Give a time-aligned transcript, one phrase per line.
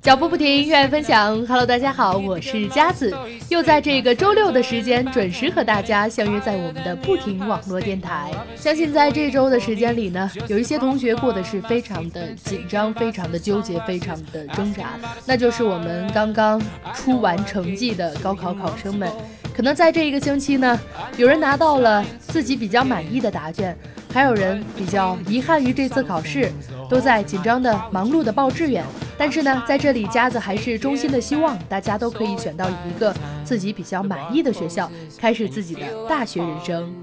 [0.00, 1.44] 脚步不停，愿意分享。
[1.46, 3.12] Hello，大家好，我是佳子，
[3.48, 8.30] 又在这个周六的时间准时和大家相约在我们的不停网络电台。
[8.54, 14.90] 相信在这周的时间里呢，有一些同学过得是非常的紧张，非常的纠结，非常的挣扎。
[15.26, 16.62] 那就是我们刚刚
[16.94, 19.10] 出完成绩的高考考生们，
[19.52, 20.78] 可能在这一个星期呢，
[21.16, 23.76] 有人拿到了自己比较满意的答卷，
[24.14, 26.52] 还有人比较遗憾于这次考试，
[26.88, 28.84] 都在紧张的、忙碌的报志愿。
[29.18, 33.12] 但是呢，在这里，夹子还是衷心的希望大家都可以选到一个
[33.44, 36.94] 自己比较满意的学校，开始自己的大学人生。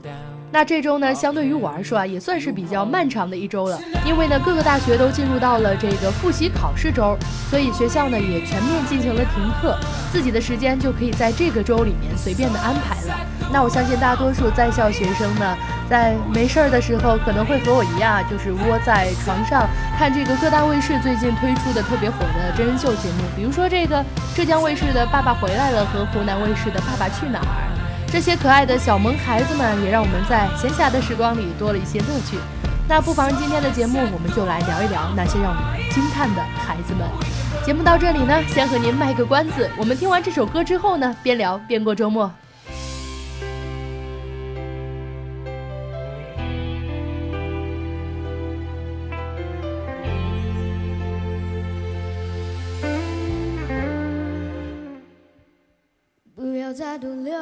[0.52, 7.18] 那这周呢，相对于我来说啊，也算是比较漫长的一周了，因为呢，各个大学都进入到了这个复习考试周，
[7.50, 9.78] 所以学校呢也全面进行了停课，
[10.14, 13.20] 自己的时间就可以在这个周里面随便的安排了。
[13.52, 15.58] 那我相信大多数在校学生呢，
[15.90, 24.04] 在没事儿的时候，可能会和我一样，就是窝在床上看这个各大卫视最近推出的特别火的真人秀节目，比如说这个
[24.36, 27.46] 浙江卫视的《爸爸回来了》和湖南卫视的《爸爸去哪儿》。
[28.12, 32.38] 这些可爱的小萌孩子们，也让我们在闲暇的时光里多了一些乐趣。
[32.88, 37.06] 那不妨今天的节目，我们就来聊一聊那些让我们惊叹的孩子们。
[37.66, 39.70] 节目到这里呢，先和您卖个关子。
[39.76, 42.32] 我们听完这首歌之后呢，边聊边过周末。
[56.76, 57.34] 不再多留。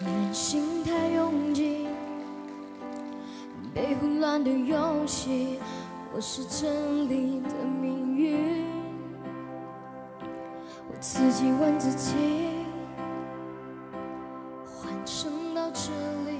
[0.00, 1.86] 人心太拥挤，
[3.72, 5.60] 被混乱的游戏，
[6.12, 7.50] 我是真理的
[7.80, 8.64] 命运。
[10.90, 12.16] 我自己问自己，
[14.82, 15.92] 完成到这
[16.28, 16.38] 里，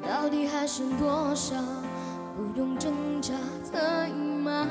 [0.00, 1.56] 到底还剩多少
[2.36, 3.34] 不用挣扎
[3.72, 4.68] 的隐瞒？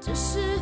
[0.00, 0.53] 只是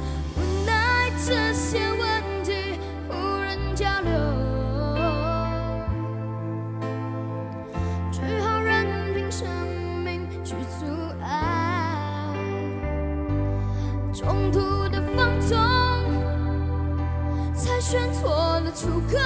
[17.92, 18.30] 选错
[18.60, 19.18] 了出口。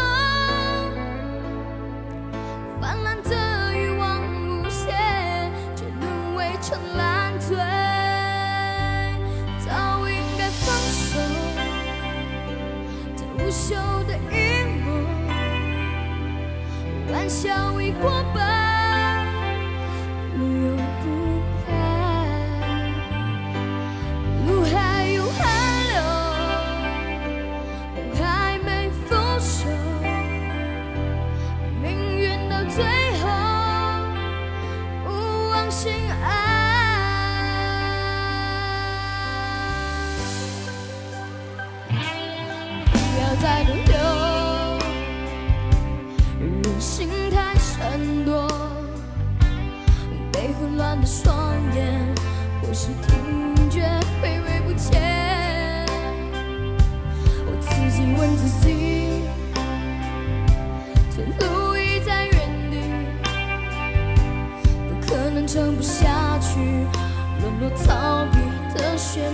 [2.81, 7.57] 泛滥的欲望无限，却沦为成烂醉。
[9.65, 11.21] 早应该放手，
[13.17, 13.77] 这无休
[14.09, 14.91] 的阴谋。
[17.13, 18.66] 玩笑已过半。
[46.79, 48.47] 心太闪躲
[50.31, 52.15] 被混乱的双眼
[52.61, 53.81] 或是听觉
[54.23, 55.87] 卑微不前
[57.47, 59.23] 我自己问自己
[61.11, 62.77] 前路已在原地
[64.89, 66.59] 不可能撑不下去
[67.41, 68.39] 沦落逃避
[68.75, 69.33] 的宣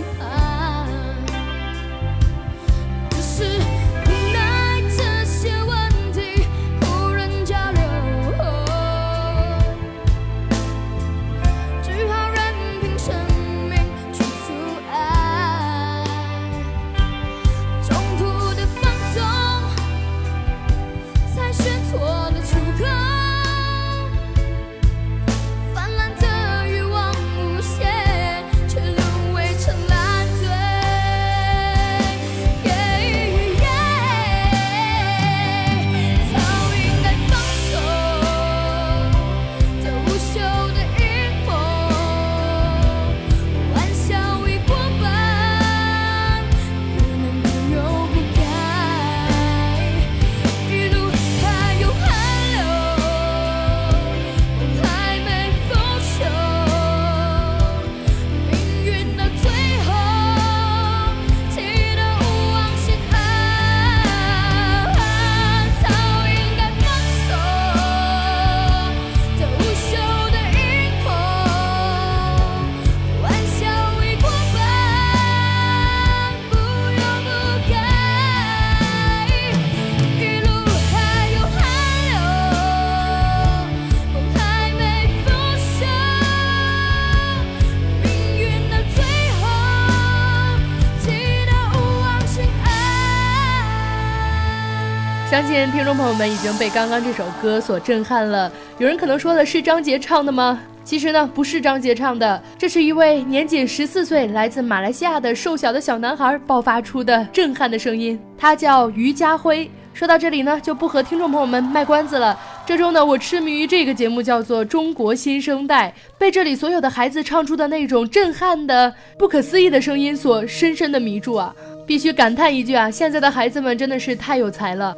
[95.33, 98.53] 相信听众朋友们已经被刚刚这首歌所震撼了。
[98.77, 100.61] 有人可能说的是张杰唱的吗？
[100.85, 108.21] 其实呢，不是张杰唱的，这是一位年仅十四岁、来自马来西亚的瘦小的小男孩爆发出的震撼的声音。
[108.37, 109.71] 他叫于家辉。
[109.95, 112.39] 说到这里呢，就不和听众朋友们卖关子了。
[112.67, 121.55] 这周呢，我痴迷于这个节目，叫做《中国新生代》，被这里所有的孩子唱出的那种震撼的、不可思议的声音所深深的迷住啊！
[121.87, 124.95] 必须感叹一句啊，现在的孩子们真的是太有才了。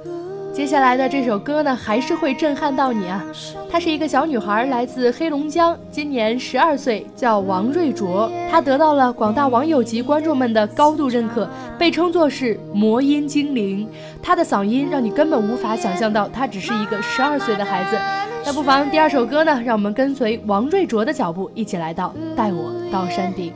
[0.55, 3.25] 接下来的这首歌呢，还是会震撼到你啊！
[3.69, 8.31] 她是一个小女孩，来自黑龙江，今年十二岁，叫王瑞卓。
[8.49, 13.89] 她得到了广大网友及观众们的高度认可，被称作是魔音精灵。
[14.23, 17.99] 她的嗓音让你根本无法想象到，她只是一个十二岁的孩子。
[18.47, 23.53] 那不妨第二首歌呢，让我们跟随王瑞卓的脚步，一起来到带我到山顶。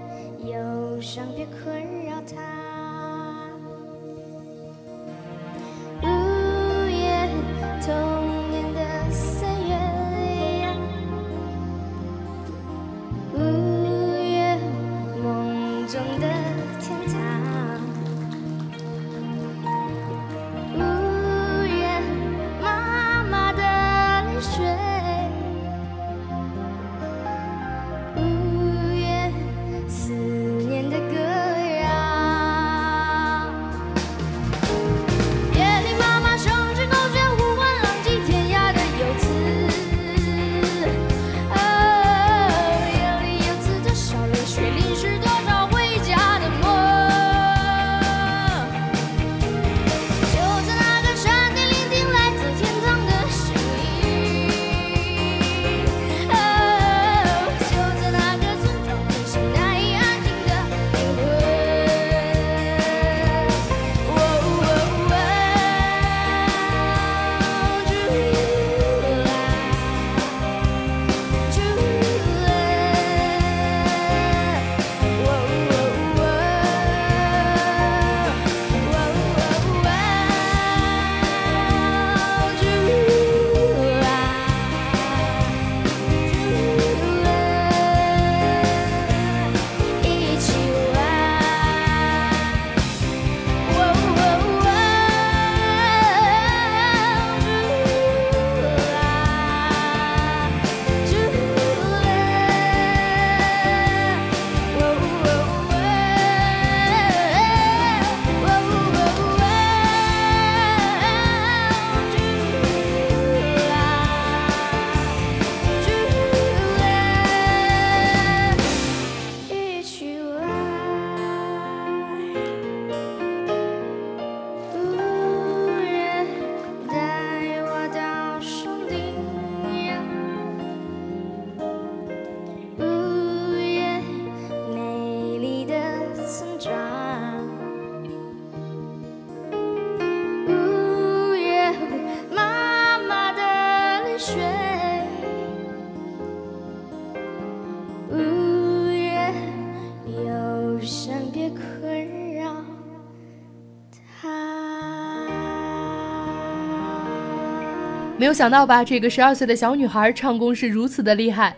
[158.18, 161.54] 没有想到吧，这个十二岁的小女孩唱功是如此的厉害。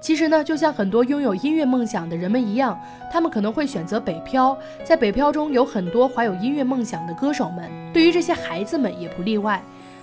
[0.00, 2.76] 其实呢，就像很多拥有音乐梦想的人们一样，
[3.12, 4.58] 他们可能会选择北漂。
[4.82, 9.62] 在北漂中有很多怀有音乐梦想的歌手们，对于这些孩子们也不例外。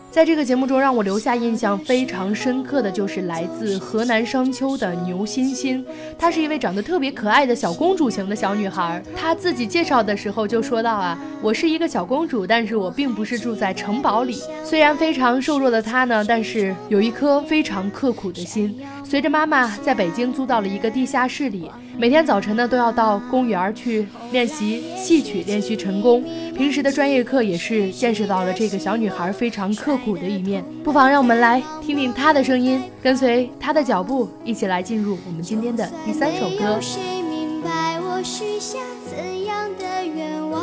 [0.09, 5.85] 在这个节目中，让我留下印象非常深刻的就是来自河南商丘的牛欣欣，
[6.17, 9.01] 她是一位长得特别可爱的小公主型的小女孩。
[9.15, 14.41] 她自己介绍的时候就说到啊，我是一个小公主，但是我并不是住在城堡里。
[14.63, 18.75] 虽然非常瘦弱的她呢，但是有一颗非常刻苦的心。
[19.03, 26.23] 随着妈妈在北京租到了一个地下室里，每天早晨呢都要到公园去练习戏曲，练习成功。
[26.55, 30.63] 平时的专业课也是见识到了这个小女孩非常刻苦的一面。
[30.83, 36.79] 不妨让我们来听听她的声音，跟随她的脚步，一起来进入我们今天的第三首歌。
[37.27, 38.77] 明白我许下
[39.09, 40.61] 怎样的愿望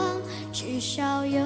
[0.52, 1.40] 至少有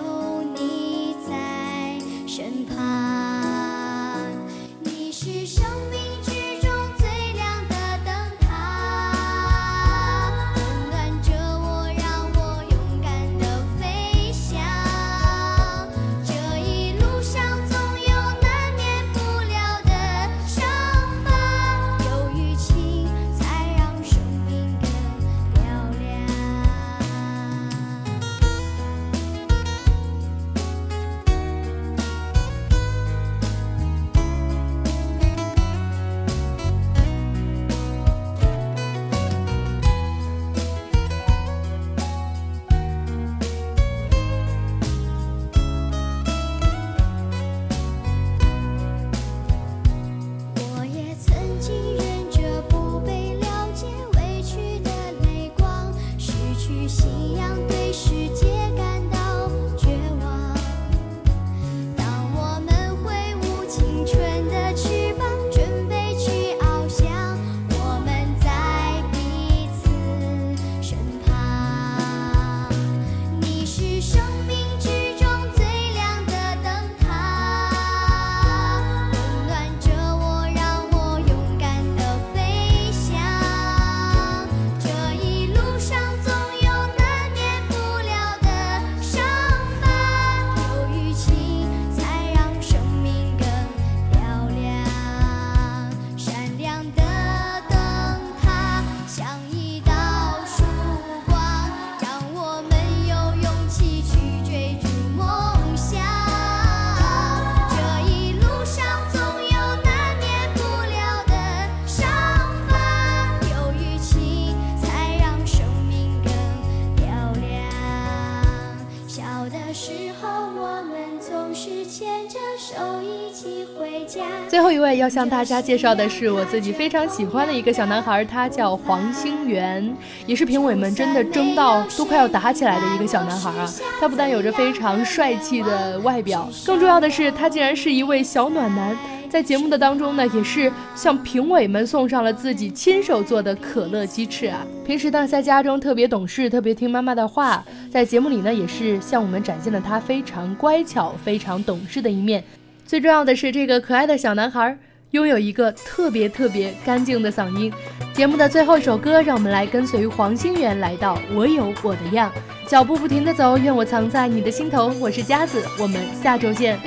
[124.95, 133.69] 要向大家介绍的是我自己非常喜欢的一个小男孩，他叫黄星元，也是评委们真的争到都快要打起来的一个小男孩啊！
[134.01, 138.97] 他不但有着非常帅气的外表，更重要的是他竟然是一位小暖男。
[139.31, 144.67] 在节目的当中呢，也是向评委们送上了自己亲手做的可乐鸡翅啊！
[144.87, 152.43] 平时呢，在家中特别懂事，特别听妈妈的话，在节目里呢，也是向我们展现了他非常乖巧、非常懂事的一面。
[152.89, 154.75] 最重要的是，这个可爱的小男孩
[155.11, 157.71] 拥有一个特别特别干净的嗓音。
[158.15, 162.33] 节目的最后一首歌，让我们来跟随黄星源来到《我有我的样》，
[162.71, 164.89] 脚步不停的走，愿我藏在你的心头。
[164.99, 166.81] 我是佳子，我们下周见。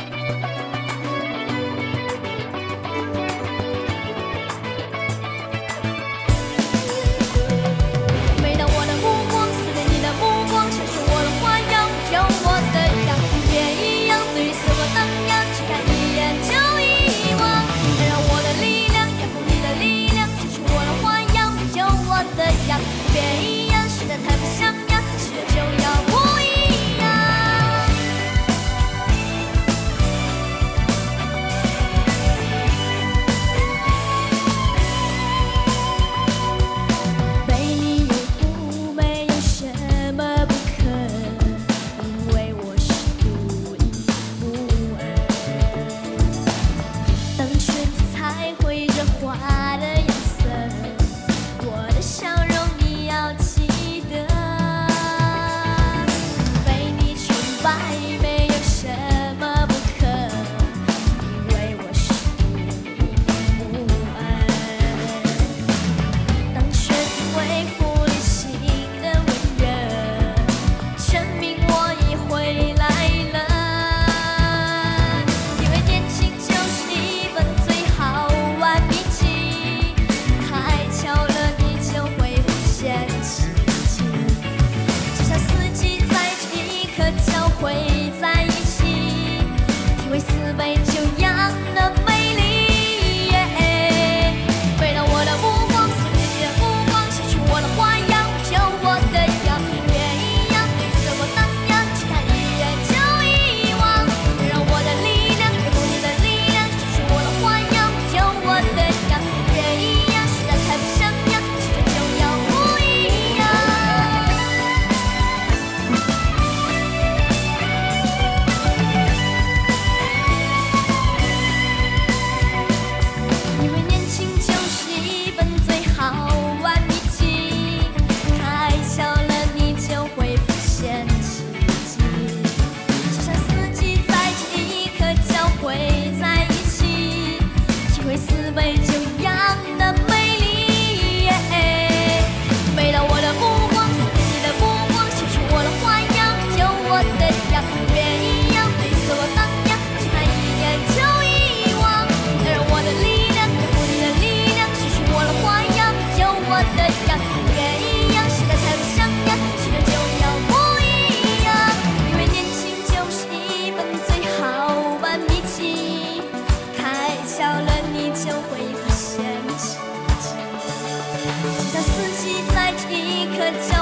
[171.81, 173.80] 四季在这一刻交。